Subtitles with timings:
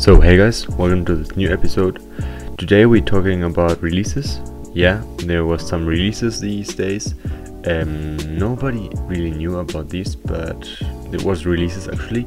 [0.00, 2.00] So hey guys, welcome to this new episode.
[2.56, 4.40] Today we're talking about releases.
[4.72, 7.14] Yeah, there was some releases these days.
[7.66, 10.66] Um, nobody really knew about this, but
[11.12, 12.26] it was releases actually.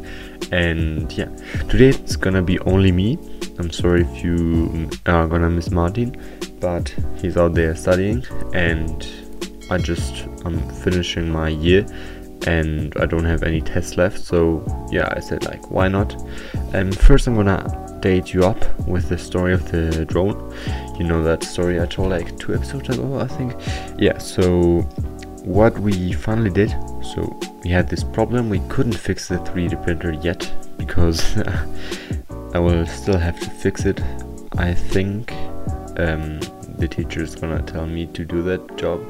[0.52, 1.36] And yeah,
[1.68, 3.18] today it's gonna be only me.
[3.58, 6.16] I'm sorry if you are gonna miss Martin,
[6.60, 9.04] but he's out there studying, and
[9.72, 11.88] I just I'm finishing my year
[12.48, 14.20] and I don't have any tests left.
[14.20, 16.16] So yeah, I said like, why not?
[16.74, 20.54] And first, I'm gonna date you up with the story of the drone.
[20.98, 23.54] You know that story I told like two episodes ago, I think.
[23.98, 24.18] Yeah.
[24.18, 24.82] So
[25.44, 26.72] what we finally did.
[27.02, 28.50] So we had this problem.
[28.50, 31.38] We couldn't fix the 3D printer yet because
[32.54, 34.02] I will still have to fix it.
[34.58, 35.32] I think
[35.98, 36.40] um,
[36.78, 39.04] the teacher is gonna tell me to do that job,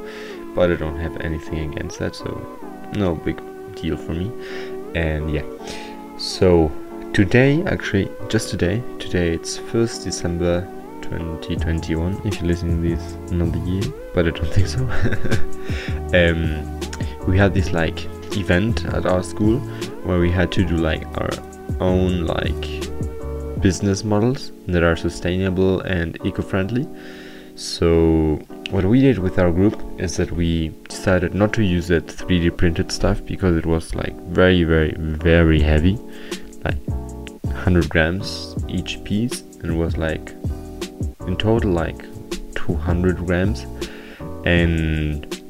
[0.55, 2.15] but I don't have anything against that.
[2.15, 2.62] So
[2.95, 3.41] no big
[3.75, 4.31] deal for me.
[4.95, 5.43] And yeah.
[6.17, 6.71] So
[7.13, 10.67] today actually just today today it's 1st december
[11.03, 13.83] 2021 if you're listening to this another year
[14.15, 14.79] but i don't think so.
[16.17, 16.79] Um
[17.27, 19.59] we had this like event at our school
[20.05, 21.29] where we had to do like our
[21.79, 22.65] own like
[23.61, 26.87] business models that are sustainable and eco-friendly
[27.55, 32.07] so what we did with our group is that we decided not to use that
[32.07, 35.97] 3D printed stuff because it was like very, very, very heavy,
[36.65, 36.79] like
[37.43, 40.31] 100 grams each piece, and it was like
[41.27, 42.05] in total like
[42.55, 43.65] 200 grams,
[44.45, 45.42] and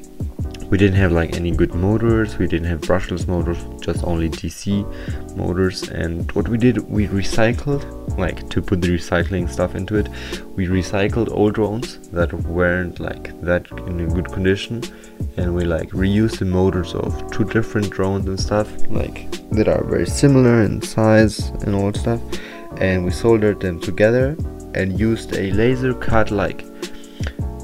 [0.74, 2.36] we didn't have like any good motors.
[2.36, 5.88] We didn't have brushless motors just only dc motors.
[5.88, 7.84] And what we did we recycled
[8.18, 10.08] like to put the recycling stuff into it
[10.56, 14.82] we recycled old drones that weren't like that in a good condition.
[15.36, 19.84] And we like reused the motors of two different drones and stuff like that are
[19.84, 22.20] very similar in size and all stuff.
[22.78, 24.36] And we soldered them together
[24.74, 26.64] and used a laser cut like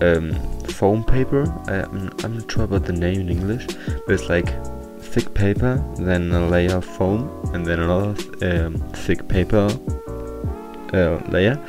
[0.00, 0.30] um,
[0.80, 1.44] foam paper.
[1.68, 3.66] I, I'm, I'm not sure about the name in English,
[4.06, 4.48] but it's like
[4.98, 8.14] thick paper, then a layer of foam, and then another
[8.48, 9.68] um, thick paper
[10.94, 11.62] uh, layer.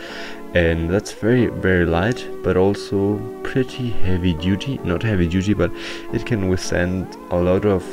[0.53, 4.79] And that's very, very light, but also pretty heavy duty.
[4.85, 5.71] Not heavy duty, but
[6.13, 7.83] it can withstand a lot of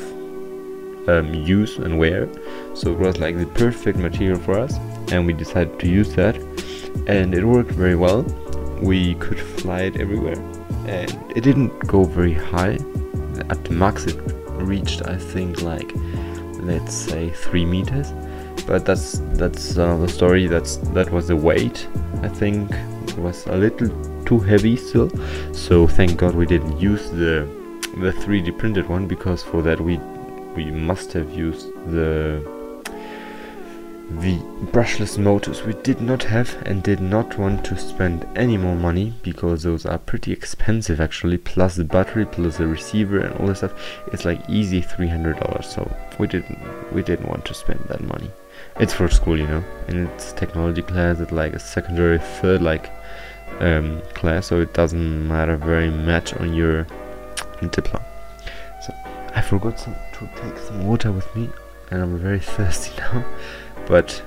[1.09, 2.29] um, use and wear.
[2.75, 4.73] So it was like the perfect material for us,
[5.11, 6.37] and we decided to use that.
[7.07, 8.23] And it worked very well.
[8.81, 10.41] We could fly it everywhere
[10.89, 12.79] and it didn't go very high.
[13.49, 14.19] At the max, it
[14.71, 15.93] reached, I think, like
[16.61, 18.11] let's say three meters.
[18.65, 20.47] But that's that's uh, another story.
[20.47, 21.87] That's that was the weight.
[22.23, 22.71] I think
[23.07, 23.89] it was a little
[24.25, 25.09] too heavy still.
[25.53, 27.47] So thank God we didn't use the
[27.97, 29.97] the 3D printed one because for that we
[30.55, 32.41] we must have used the
[34.11, 34.39] the
[34.71, 39.13] brushless motors we did not have and did not want to spend any more money
[39.21, 41.37] because those are pretty expensive actually.
[41.37, 43.73] Plus the battery plus the receiver and all this stuff
[44.11, 46.59] it's like easy $300 so we didn't
[46.91, 48.31] we didn't want to spend that money.
[48.79, 51.21] It's for school you know and it's technology class.
[51.21, 52.91] At like a secondary third like
[53.59, 54.47] um, class.
[54.47, 56.87] So it doesn't matter very much on your
[57.61, 58.05] diploma.
[58.81, 58.93] So
[59.35, 61.49] I forgot some, to take some water with me
[61.91, 63.23] and I'm very thirsty now
[63.89, 64.21] but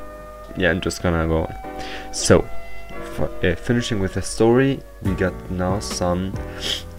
[0.58, 1.54] yeah i'm just gonna go on.
[2.12, 2.46] So
[3.14, 6.34] for, uh, finishing with the story we got now some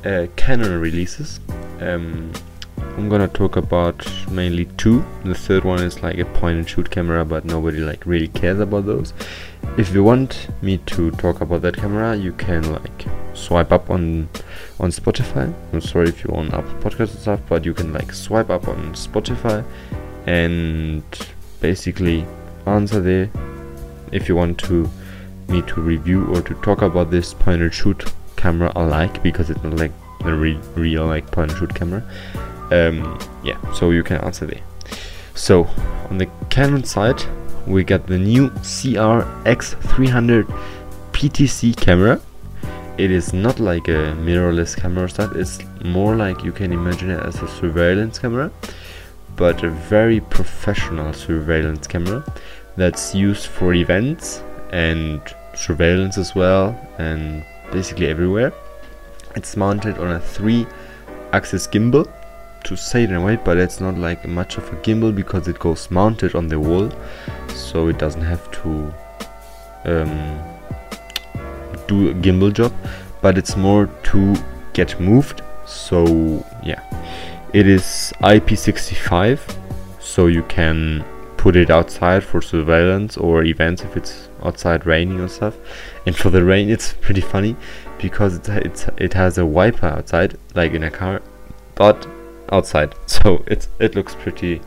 [0.06, 1.40] uh, canon releases.
[1.80, 2.32] Um,
[2.98, 5.06] i'm gonna talk about mainly two.
[5.24, 8.60] The third one is like a point and shoot camera but nobody like really cares
[8.60, 9.14] about those.
[9.78, 14.30] If you want me to talk about that camera you can like swipe up on
[14.80, 15.54] on spotify.
[15.74, 18.68] I'm sorry if you're on apple podcast and stuff but you can like swipe up
[18.68, 19.64] on spotify
[20.28, 21.04] and
[21.60, 22.26] basically
[22.66, 23.30] answer there
[24.12, 24.90] if you want to
[25.48, 29.64] me to review or to talk about this point and shoot camera alike because it's
[29.64, 29.92] not like
[30.22, 32.04] a re real like point and shoot camera.
[32.72, 34.62] Um, yeah so you can answer there.
[35.36, 35.66] So
[36.10, 37.22] on the Canon side
[37.68, 40.46] we got the new CRX300
[41.12, 42.20] PTZ camera.
[42.98, 45.36] It is not like a mirrorless camera stuff.
[45.36, 48.52] It's more like you can imagine it as a surveillance camera
[49.36, 52.24] but a very professional surveillance camera
[52.76, 54.42] that's used for events
[54.72, 55.22] and
[55.56, 58.54] surveillance as well and basically everywhere.
[59.36, 60.68] It's mounted on a three
[61.32, 62.12] axis gimbal
[62.64, 65.48] to say it in a way, but it's not like much of a gimbal because
[65.48, 66.92] it goes mounted on the wall,
[67.50, 68.94] so it doesn't have to
[69.86, 70.40] um,
[71.88, 72.74] do a gimbal job,
[73.22, 74.36] but it's more to
[74.74, 75.42] get moved.
[75.66, 76.82] So yeah,
[77.54, 79.40] it is IP65,
[80.00, 81.04] so you can
[81.44, 85.58] put it outside for surveillance or events if it's outside raining or stuff.
[86.06, 87.58] And for the rain, it's pretty funny
[87.98, 91.22] because it's, it's it has a wiper outside, like in a car,
[91.76, 92.08] but
[92.50, 92.96] outside.
[93.08, 94.62] So it's it looks pretty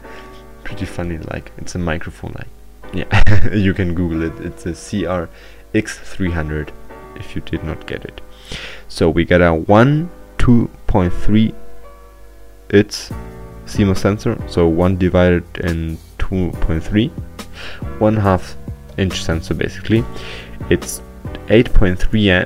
[0.65, 1.17] pretty funny.
[1.17, 2.35] Like it's a microphone.
[2.37, 2.53] Like
[2.93, 4.39] yeah, you can Google it.
[4.45, 6.69] It's a CRX300
[7.17, 8.21] if you did not get it.
[8.89, 11.55] So we got a one 2.3
[12.69, 13.11] it's
[13.65, 15.97] CMOS sensor, so one divided in
[16.29, 17.11] 2.3,
[17.99, 18.57] one half
[18.99, 20.05] inch sensor basically.
[20.71, 21.01] It's
[21.47, 22.45] 8.3 uh,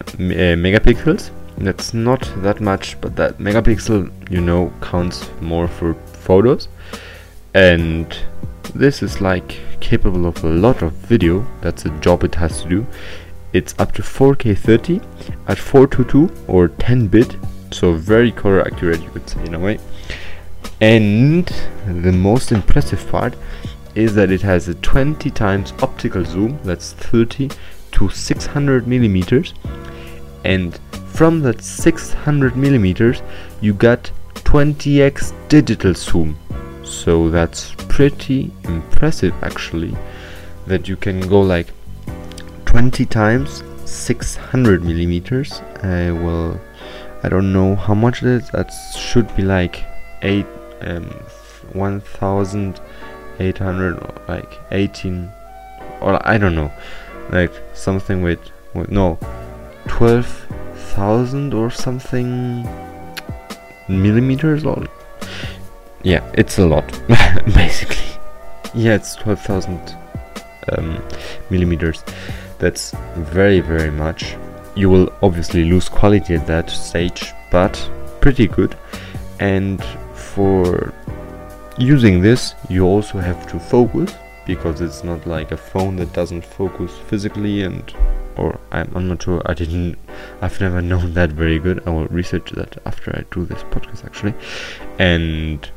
[0.56, 1.30] megapixels.
[1.58, 6.68] That's not that much, but that megapixel, you know, counts more for photos.
[7.54, 8.16] And
[8.74, 11.46] this is like capable of a lot of video.
[11.60, 12.86] That's a job it has to do.
[13.52, 15.00] It's up to 4K 30
[15.48, 17.36] at 422 or 10 bit,
[17.72, 19.78] so very color accurate, you could say in a way.
[20.80, 21.46] And
[21.86, 23.34] the most impressive part
[23.94, 27.50] is that it has a 20 times optical zoom, that's 30
[27.92, 29.54] to 600 millimeters,
[30.44, 33.22] and from that 600 millimeters
[33.60, 36.38] you got 20x digital zoom.
[36.84, 39.96] So that's pretty impressive actually
[40.66, 41.68] that you can go like
[42.66, 45.60] 20 times 600 millimeters.
[45.82, 46.60] I will
[47.22, 48.50] I don't know how much it is.
[48.50, 49.84] That should be like
[50.22, 50.46] eight
[50.80, 51.10] um,
[53.40, 55.30] 1800 like 18
[56.00, 56.70] or I don't know
[57.30, 58.40] like something with,
[58.74, 59.18] with no
[59.88, 62.68] 12,000 or something
[63.88, 64.86] millimeters or
[66.02, 66.86] yeah it's a lot
[67.54, 67.96] basically.
[68.74, 69.96] Yeah it's 12,000
[70.72, 71.02] um,
[71.50, 72.04] millimeters.
[72.58, 74.36] That's very very much.
[74.76, 77.90] You will obviously lose quality at that stage but
[78.20, 78.76] pretty good.
[79.40, 79.82] And
[80.14, 80.92] for
[81.80, 84.14] using this you also have to focus
[84.46, 87.94] because it's not like a phone that doesn't focus physically and
[88.36, 89.96] or I'm, I'm not sure I didn't
[90.42, 91.82] I've never known that very good.
[91.86, 94.34] I will research that after I do this podcast actually.
[94.98, 95.68] And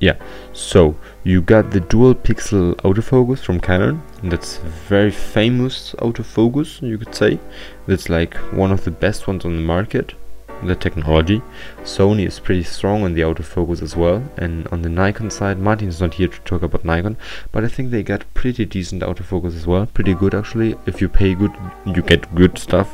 [0.00, 0.16] yeah
[0.52, 0.94] so
[1.24, 4.02] you got the dual pixel autofocus from Canon.
[4.24, 4.56] That's
[4.88, 7.38] very famous autofocus you could say.
[7.86, 10.14] That's like one of the best ones on the market
[10.62, 11.42] the technology.
[11.82, 16.00] Sony is pretty strong on the autofocus as well, and on the Nikon side, Martin's
[16.00, 17.16] not here to talk about Nikon,
[17.52, 20.76] but I think they get pretty decent autofocus as well, pretty good actually.
[20.86, 21.52] If you pay good,
[21.84, 22.90] you get good stuff,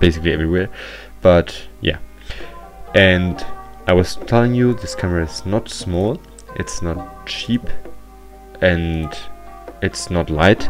[0.00, 0.68] basically everywhere.
[1.22, 1.98] But yeah,
[2.94, 3.44] and
[3.86, 6.20] I was telling you this camera is not small,
[6.56, 7.62] it's not cheap,
[8.60, 9.16] and
[9.82, 10.68] it's not light,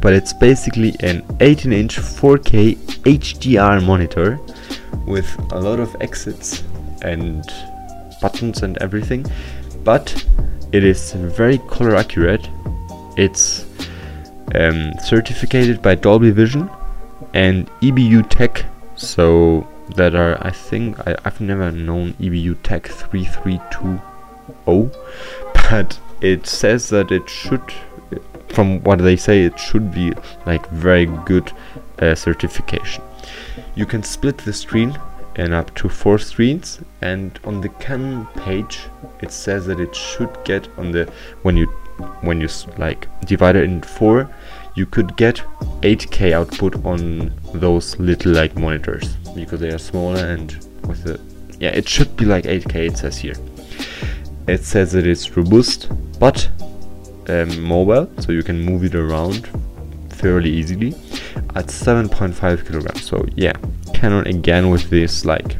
[0.00, 4.38] But it's basically an 18 inch 4K HDR monitor
[5.06, 6.62] with a lot of exits
[7.02, 7.44] and
[8.20, 9.24] buttons and everything
[9.84, 10.24] but
[10.70, 12.46] it is very color accurate.
[13.16, 13.64] It's
[14.54, 16.68] um, certificated by Dolby Vision
[17.32, 24.90] and EBU Tech so that are I think I, I've never known EBU Tech 3320
[25.70, 27.62] but it says that it should
[28.48, 30.12] from what they say it should be
[30.44, 31.50] like very good
[32.00, 33.02] uh, certification.
[33.74, 34.98] You can split the screen
[35.38, 36.80] and up to four screens.
[37.00, 38.80] And on the Canon page
[39.20, 41.10] it says that it should get on the
[41.42, 41.66] when you
[42.20, 44.30] when you like divide it in four
[44.76, 45.42] you could get
[45.80, 50.52] 8k output on those little like monitors because they are smaller and
[50.86, 51.20] with the
[51.58, 53.34] yeah it should be like 8k it says here.
[54.46, 56.48] It says that it's robust but
[57.28, 59.48] um, mobile so you can move it around
[60.10, 60.94] fairly easily
[61.54, 63.04] at 7.5 kilograms.
[63.04, 63.52] So yeah
[63.98, 65.56] Canon again with this like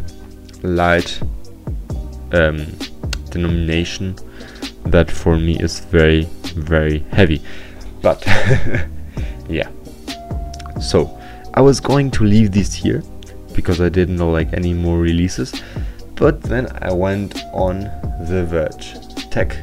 [0.63, 1.21] light
[2.31, 2.65] um,
[3.31, 4.15] denomination
[4.87, 6.23] that for me is very
[6.55, 7.43] very heavy.
[8.01, 8.25] But
[9.49, 9.69] yeah.
[10.81, 11.19] So
[11.55, 13.03] I was going to leave this here
[13.55, 15.61] because I didn't know like any more releases,
[16.15, 17.91] but then I went on
[18.29, 18.95] the Verge
[19.33, 19.57] tech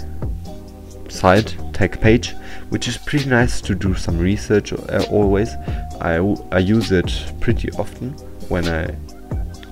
[1.08, 2.36] site, tech page,
[2.72, 5.54] which is pretty nice to do some research uh, always.
[6.02, 6.18] I,
[6.52, 8.14] I use it pretty often
[8.50, 8.96] when I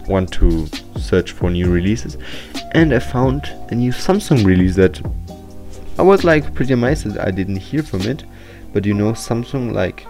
[0.08, 2.18] want to search for new releases.
[2.72, 5.01] And I found a new Samsung release that
[5.98, 8.24] I was like pretty amazed that I didn't hear from it.
[8.74, 10.06] But you know Samsung like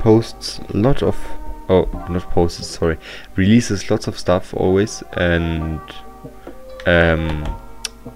[0.00, 1.16] posts a lot of
[1.68, 2.96] oh not posts sorry
[3.36, 5.02] releases lots of stuff always.
[5.12, 5.80] And
[6.86, 7.60] um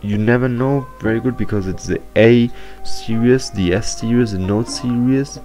[0.02, 2.50] you never know very good because it's the A
[2.84, 5.38] series, the S series, the Note series,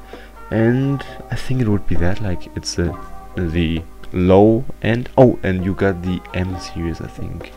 [0.50, 2.98] and I think it would be that like it's the
[3.36, 3.82] the
[4.14, 5.10] low end.
[5.18, 7.52] Oh, and you got the M series, I think.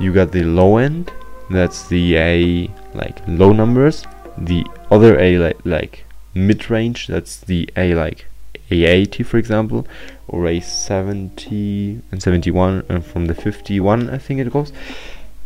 [0.00, 1.12] You got the low end.
[1.50, 4.06] That's the A like low numbers.
[4.36, 7.06] The other A like like mid range.
[7.06, 8.26] That's the A like
[8.70, 9.86] A80 for example,
[10.26, 14.72] or A70 and 71, and from the 51 I think it goes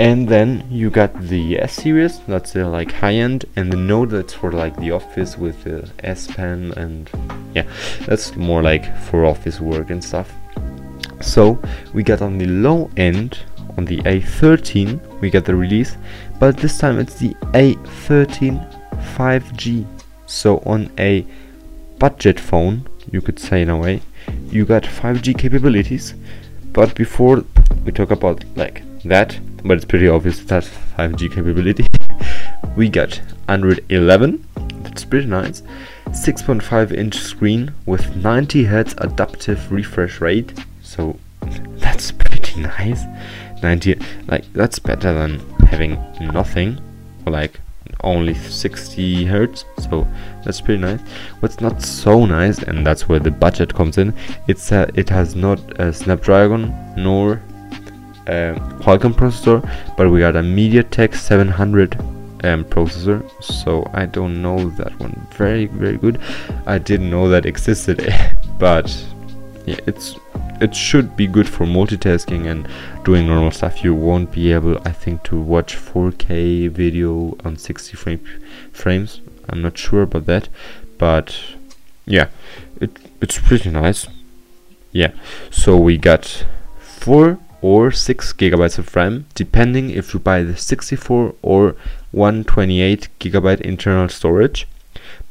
[0.02, 4.08] and then you got the S series that's the like high end and the Note
[4.08, 7.08] that's for like the office with the S Pen and
[7.54, 7.62] yeah
[8.06, 10.28] that's more like for office work and stuff.
[11.20, 11.56] So
[11.94, 13.38] we got on the low end
[13.78, 15.96] on the A13 we got the release
[16.40, 18.58] but this time it's the A13
[19.14, 19.86] 5G
[20.26, 21.24] so on a
[22.00, 24.02] budget phone you could say in a way
[24.50, 26.14] you got 5G capabilities
[26.72, 27.44] but before
[27.84, 30.64] we talk about like that but it's pretty obvious that
[30.98, 31.86] 5G capability.
[32.76, 34.44] we got Android 11,
[34.82, 35.62] that's pretty nice.
[36.06, 41.18] 6.5 inch screen with 90 Hz adaptive refresh rate, so
[41.78, 43.04] that's pretty nice.
[43.62, 46.80] 90, like that's better than having nothing,
[47.24, 47.60] or like
[48.04, 50.08] only 60 hertz so
[50.44, 51.00] that's pretty nice
[51.38, 54.12] what's not so nice and that's where the budget comes in
[54.48, 57.40] it's uh, it has not a snapdragon nor
[58.26, 59.60] uh, Qualcomm processor,
[59.96, 61.94] but we got a MediaTek 700
[62.44, 66.20] um, processor, so I don't know that one very very good.
[66.66, 68.12] I didn't know that existed,
[68.58, 69.04] but
[69.66, 70.16] yeah, it's
[70.60, 72.68] it should be good for multitasking and
[73.04, 73.82] doing normal stuff.
[73.82, 78.24] You won't be able, I think, to watch 4K video on 60 frame,
[78.72, 79.20] frames.
[79.48, 80.48] I'm not sure about that,
[80.98, 81.36] but
[82.06, 82.28] yeah,
[82.80, 84.06] it it's pretty nice.
[84.92, 85.12] Yeah,
[85.50, 86.44] so we got
[86.80, 91.76] four or 6 gigabytes of RAM depending if you buy the 64 or
[92.10, 94.66] 128 gigabyte internal storage.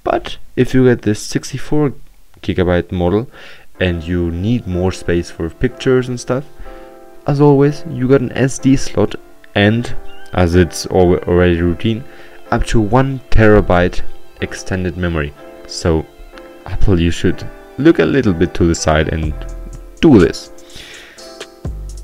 [0.04, 1.94] But if you get the 64
[2.42, 3.30] gigabyte model
[3.80, 6.46] and you need more space for pictures and stuff
[7.28, 9.16] as always you got an SD slot
[9.54, 9.96] and
[10.34, 12.04] as it's already routine
[12.50, 14.02] up to 1 terabyte
[14.42, 15.34] extended memory.
[15.68, 16.06] So
[16.66, 17.48] Apple you should
[17.78, 19.34] look a little bit to the side and
[20.00, 20.52] do this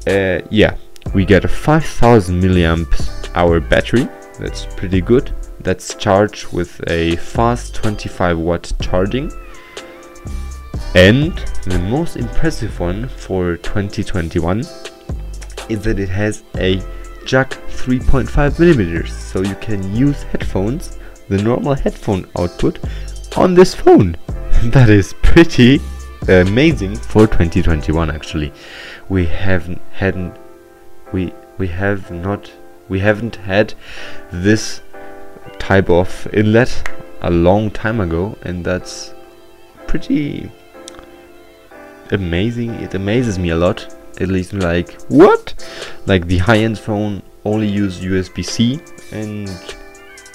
[0.08, 0.76] uh, yeah,
[1.14, 2.88] we get a 5000 milliamp
[3.36, 4.08] hour battery.
[4.40, 5.34] That's pretty good.
[5.60, 9.32] That's charged with a fast 25 watt charging.
[10.96, 11.34] And
[11.66, 14.60] the most impressive one for 2021
[15.70, 16.82] is that it has a
[17.26, 20.98] jack 3.5 millimeters, so you can use headphones,
[21.28, 22.80] the normal headphone output,
[23.36, 24.16] on this phone.
[24.64, 25.82] that is pretty
[26.28, 28.52] amazing for 2021 actually
[29.10, 30.36] we haven't hadn't
[31.12, 32.52] we we have not
[32.90, 33.74] we haven't had
[34.32, 34.82] this
[35.60, 36.90] type of inlet
[37.22, 39.14] a long time ago and that's
[39.88, 40.52] pretty
[42.12, 42.72] amazing.
[42.76, 43.94] It amazes me a lot.
[44.20, 45.54] At least like what?
[46.06, 48.80] Like the high-end phone only use USB-C
[49.12, 49.50] and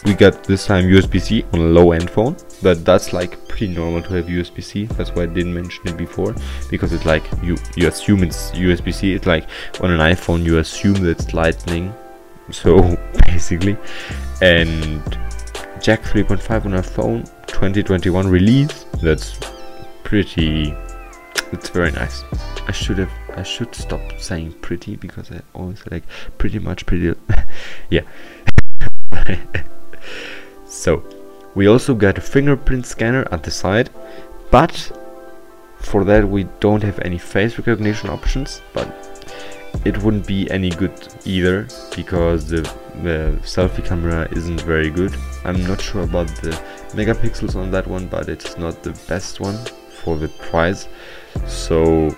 [0.05, 4.15] we got this time USB-C on a low-end phone but that's like pretty normal to
[4.15, 6.35] have USB-C that's why I didn't mention it before
[6.71, 9.47] because it's like you you assume it's USB-C it's like
[9.81, 11.93] on an iPhone you assume that it's lightning.
[12.51, 13.77] So basically.
[14.41, 15.03] And
[15.81, 19.39] jack 3.5 on a phone 2021 release that's
[20.05, 20.75] pretty
[21.53, 22.25] it's very nice.
[22.67, 26.05] I should have I should stop saying pretty because I always like
[26.39, 27.15] pretty much pretty
[27.91, 28.03] yeah
[30.67, 31.03] so
[31.55, 33.91] we also got a fingerprint scanner at the side,
[34.51, 34.91] but
[35.79, 38.89] for that we don't have any face recognition options, but
[39.85, 40.93] it wouldn't be any good
[41.25, 42.63] either because the,
[43.03, 45.15] the selfie camera isn't very good.
[45.45, 46.51] I'm not sure about the
[46.93, 49.59] megapixels on that one, but it's not the best one
[50.03, 50.89] for the price.
[51.47, 52.15] So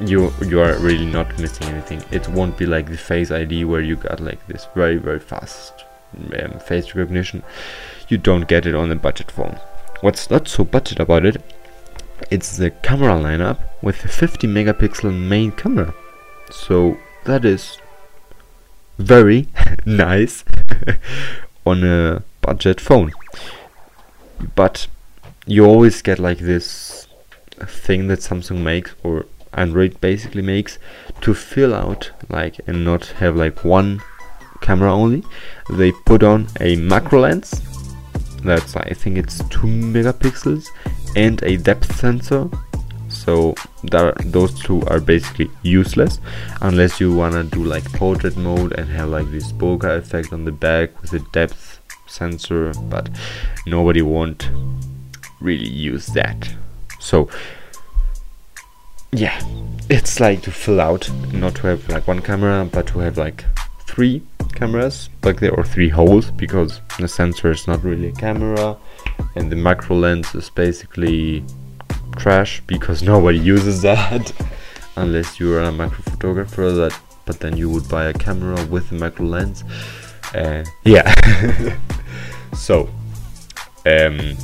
[0.00, 2.02] you you are really not missing anything.
[2.10, 5.84] It won't be like the Face ID where you got like this very very fast
[6.14, 7.42] um, face recognition
[8.08, 9.58] you don't get it on a budget phone.
[10.00, 11.42] What's not so budget about it
[12.30, 15.94] it's the camera lineup with a 50 megapixel main camera.
[16.50, 17.78] So that is
[18.98, 19.48] very
[19.86, 20.44] nice
[21.66, 23.12] on a budget phone.
[24.54, 24.86] But
[25.46, 27.06] you always get like this
[27.60, 30.78] thing that Samsung makes or Android basically makes
[31.22, 34.02] to fill out like and not have like one
[34.60, 35.24] camera only.
[35.70, 37.62] They put on a macro lens
[38.42, 40.66] that's I think it's 2 megapixels
[41.16, 42.48] and a depth sensor
[43.08, 46.20] so that, those two are basically useless
[46.60, 50.52] unless you wanna do like portrait mode and have like this bokeh effect on the
[50.52, 53.08] back with a depth sensor but
[53.66, 54.50] nobody won't
[55.40, 56.54] really use that
[57.00, 57.28] so
[59.12, 59.40] yeah
[59.88, 63.44] it's like to fill out not to have like one camera but to have like
[63.86, 64.22] three
[64.54, 68.76] cameras like there are three holes because the sensor is not really a camera
[69.36, 71.44] and the macro lens is basically
[72.16, 74.32] trash because nobody uses that.
[74.96, 78.94] Unless you're a macro photographer that but then you would buy a camera with a
[78.94, 79.62] macro lens.
[80.34, 81.76] Uh, yeah.
[82.54, 82.88] So
[83.86, 84.36] um,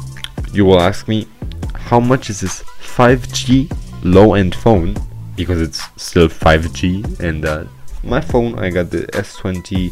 [0.52, 1.26] you will ask me
[1.74, 3.70] how much is this 5g
[4.04, 4.96] low-end phone?
[5.36, 7.64] Because it's still 5g and uh,
[8.04, 9.90] my phone I got the S20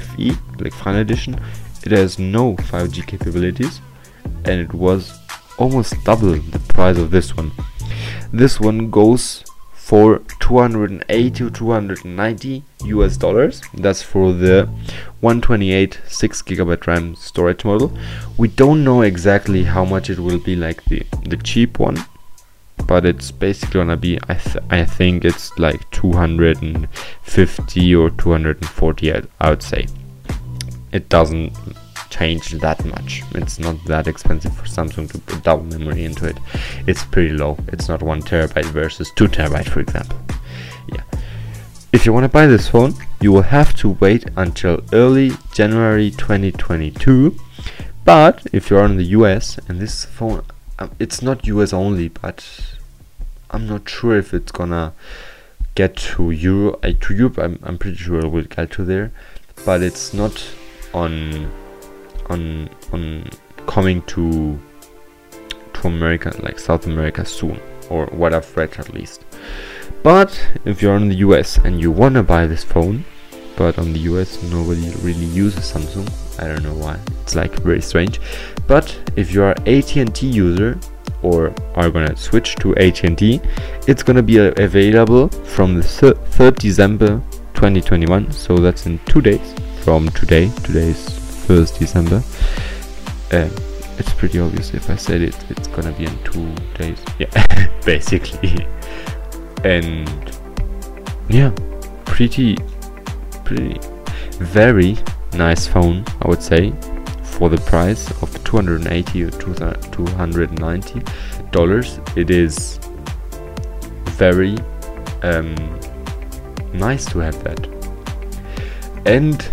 [0.00, 0.32] FE
[0.62, 1.40] like final edition.
[1.84, 3.80] It has no 5G capabilities
[4.44, 5.12] and it was
[5.58, 7.52] almost double the price of this one.
[8.32, 9.44] This one goes
[9.74, 13.60] for 280 to 290 US dollars.
[13.74, 14.68] That's for the
[15.20, 17.92] 128 6 gigabyte RAM storage model.
[18.38, 22.04] We don't know exactly how much it will be like the the cheap one
[22.86, 29.22] but it's basically gonna be I, th I think it's like 250 or 240 I,
[29.40, 29.86] I would say.
[30.92, 31.52] It doesn't
[32.10, 33.22] change that much.
[33.34, 36.38] It's not that expensive for Samsung to put double memory into it.
[36.86, 37.56] It's pretty low.
[37.68, 40.18] It's not one terabyte versus two terabyte for example.
[40.92, 41.02] Yeah.
[41.92, 46.10] If you want to buy this phone you will have to wait until early January
[46.10, 47.38] 2022
[48.04, 50.44] but if you're in the US and this phone
[50.78, 52.44] um, it's not US only, but
[53.54, 54.92] I'm not sure if it's gonna
[55.76, 56.80] get to Europe.
[56.82, 59.12] Uh, to Europe, I'm, I'm pretty sure it will get to there,
[59.64, 60.44] but it's not
[60.92, 61.48] on
[62.28, 63.30] on on
[63.68, 64.58] coming to
[65.74, 69.24] to America, like South America soon, or what I've read at least.
[70.02, 73.04] But if you're in the US and you wanna buy this phone,
[73.54, 76.10] but on the US nobody really uses Samsung.
[76.42, 76.98] I don't know why.
[77.22, 78.20] It's like very strange.
[78.66, 80.76] But if you are AT&T user
[81.24, 83.40] or are gonna switch to AT&T,
[83.86, 87.20] it's gonna be available from the 3rd December
[87.54, 88.30] 2021.
[88.30, 90.50] So that's in two days from today.
[90.62, 91.08] Today is
[91.48, 92.22] 1st December.
[93.32, 93.48] Uh,
[93.98, 95.36] it's pretty obvious if I said it.
[95.50, 96.98] It's gonna be in two days.
[97.18, 98.66] Yeah, basically.
[99.64, 100.08] And
[101.28, 101.52] yeah,
[102.04, 102.56] pretty
[103.44, 103.78] pretty
[104.38, 104.96] very
[105.34, 106.72] nice phone I would say
[107.36, 111.02] for the price of 280 or 290
[111.50, 112.78] dollars it is
[114.16, 114.56] very
[115.22, 115.54] um,
[116.72, 117.68] nice to have that
[119.06, 119.50] and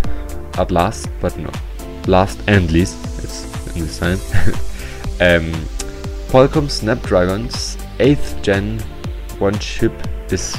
[0.58, 1.52] at last but no
[2.08, 4.20] last and least it's in this time
[5.22, 5.52] um,
[6.30, 8.80] Qualcomm Snapdragon's 8th gen
[9.40, 9.94] one chip
[10.32, 10.56] is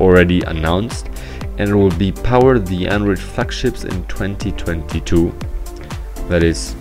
[0.00, 1.08] already announced
[1.58, 5.34] and it will be power the Android flagships in 2022.
[6.28, 6.74] That is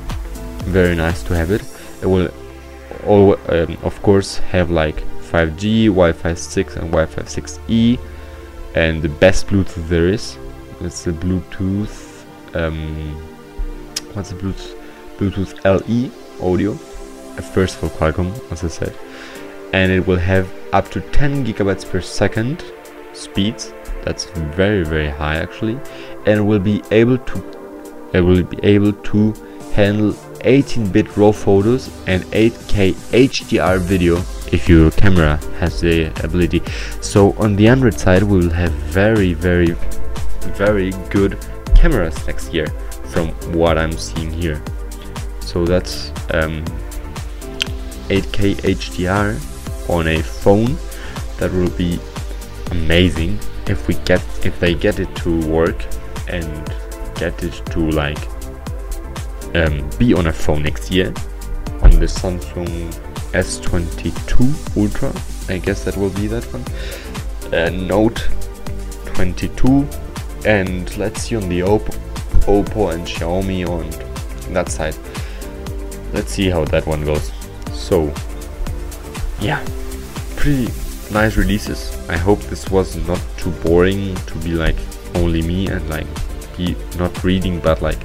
[0.65, 1.63] very nice to have it.
[2.01, 2.29] It will,
[3.05, 4.97] all, um, of course, have like
[5.31, 7.99] 5G, Wi-Fi 6, and Wi-Fi 6E,
[8.75, 10.38] and the best Bluetooth there is.
[10.81, 12.23] It's the Bluetooth.
[12.55, 13.15] Um,
[14.13, 14.75] what's the Bluetooth?
[15.17, 16.12] Bluetooth LE
[16.45, 16.73] audio.
[17.53, 18.97] First for Qualcomm, as I said,
[19.73, 22.63] and it will have up to 10 gigabytes per second
[23.13, 25.79] speeds that's very very high actually
[26.25, 27.57] and will be able to
[28.13, 29.34] it will be able to
[29.74, 34.17] handle 18-bit raw photos and 8k HDR video
[34.52, 36.62] if your camera has the ability.
[37.02, 39.76] So on the Android side we will have very very
[40.56, 41.38] very good
[41.76, 42.67] cameras next year
[43.12, 44.62] from what I'm seeing here.
[45.41, 46.63] So that's um,
[48.10, 50.78] 8k HDR on a phone.
[51.39, 52.00] That will be
[52.72, 55.86] amazing if we get if they get it to work
[56.28, 56.74] and
[57.17, 58.17] get it to like
[59.56, 61.08] um, be on a phone next year
[61.82, 62.93] on the Samsung
[63.34, 65.13] S22 Ultra
[65.49, 66.63] I guess that will be that one.
[67.53, 68.27] Uh, Note
[69.06, 69.88] 22
[70.45, 71.95] and let's see on the Oppo,
[72.45, 74.95] Oppo and Xiaomi on that side.
[76.13, 77.32] Let's see how that one goes.
[77.71, 78.13] So
[79.39, 79.65] yeah,
[80.36, 80.67] pretty
[81.13, 81.97] nice releases.
[82.10, 84.77] I hope this was not too boring to be like
[85.15, 86.08] only me and like
[86.98, 88.00] not reading but like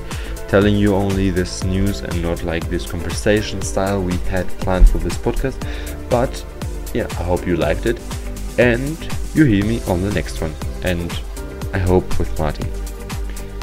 [0.53, 4.99] telling you only this news and not like this conversation style we had planned for
[4.99, 5.57] this podcast.
[6.11, 6.45] But
[6.93, 7.99] yeah, I hope you liked it
[8.59, 8.99] and
[9.35, 10.53] you hear me on the next one.
[10.85, 11.11] And
[11.73, 12.71] I hope with Martin.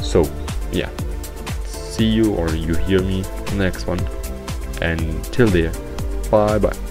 [0.01, 0.27] So
[0.71, 0.89] yeah,
[1.65, 3.23] see you or you hear me
[3.53, 3.99] next one.
[4.81, 5.71] And till there,
[6.31, 6.88] bye bye.